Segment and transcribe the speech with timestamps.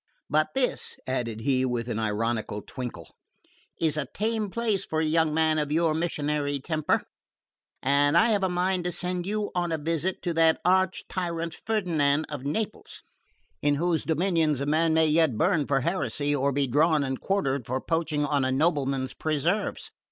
[0.31, 3.15] But this," added he with an ironical twinkle,
[3.79, 7.03] "is a tame place for a young man of your missionary temper,
[7.83, 11.55] and I have a mind to send you on a visit to that arch tyrant
[11.67, 13.03] Ferdinand of Naples,
[13.61, 17.67] in whose dominions a man may yet burn for heresy or be drawn and quartered
[17.67, 19.91] for poaching on a nobleman's preserves.